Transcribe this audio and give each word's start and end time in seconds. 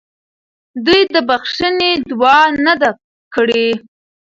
دوی 0.85 1.01
د 1.13 1.15
بخښنې 1.29 1.91
دعا 2.09 2.39
نه 2.65 2.73
ده 2.81 2.89
کړې. 3.33 3.67